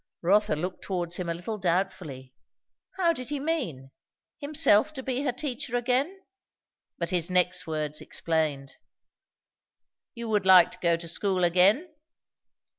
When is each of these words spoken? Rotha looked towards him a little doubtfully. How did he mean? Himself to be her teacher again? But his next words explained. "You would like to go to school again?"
Rotha 0.23 0.55
looked 0.55 0.81
towards 0.83 1.17
him 1.17 1.29
a 1.29 1.33
little 1.35 1.59
doubtfully. 1.59 2.33
How 2.97 3.13
did 3.13 3.29
he 3.29 3.39
mean? 3.39 3.91
Himself 4.39 4.93
to 4.93 5.03
be 5.03 5.21
her 5.21 5.31
teacher 5.31 5.77
again? 5.77 6.23
But 6.97 7.11
his 7.11 7.29
next 7.29 7.67
words 7.67 8.01
explained. 8.01 8.77
"You 10.15 10.27
would 10.27 10.47
like 10.47 10.71
to 10.71 10.79
go 10.79 10.97
to 10.97 11.07
school 11.07 11.43
again?" 11.43 11.87